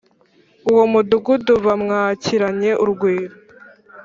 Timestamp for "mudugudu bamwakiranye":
0.91-2.71